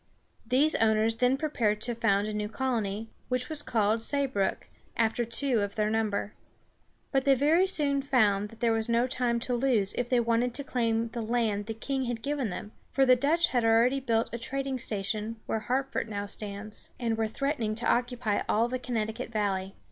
These 0.47 0.73
owners 0.77 1.17
then 1.17 1.37
prepared 1.37 1.79
to 1.81 1.93
found 1.93 2.27
a 2.27 2.33
new 2.33 2.49
colony, 2.49 3.11
which 3.29 3.49
was 3.49 3.61
called 3.61 3.99
Say´brook, 3.99 4.63
after 4.97 5.25
two 5.25 5.59
of 5.61 5.75
their 5.75 5.91
number. 5.91 6.33
But 7.11 7.23
they 7.23 7.35
very 7.35 7.67
soon 7.67 8.01
found 8.01 8.49
that 8.49 8.61
there 8.61 8.71
was 8.71 8.89
no 8.89 9.05
time 9.05 9.39
to 9.41 9.53
lose 9.53 9.93
if 9.93 10.09
they 10.09 10.19
wanted 10.19 10.55
to 10.55 10.63
claim 10.63 11.09
the 11.09 11.21
land 11.21 11.67
the 11.67 11.75
king 11.75 12.05
had 12.05 12.23
given 12.23 12.49
them, 12.49 12.71
for 12.89 13.05
the 13.05 13.15
Dutch 13.15 13.49
had 13.49 13.63
already 13.63 13.99
built 13.99 14.33
a 14.33 14.39
trading 14.39 14.79
station 14.79 15.35
where 15.45 15.59
Hartford 15.59 16.09
now 16.09 16.25
stands, 16.25 16.89
and 16.99 17.15
were 17.15 17.27
threatening 17.27 17.75
to 17.75 17.85
occupy 17.85 18.41
all 18.49 18.67
the 18.67 18.79
Connecticut 18.79 19.31
valley. 19.31 19.75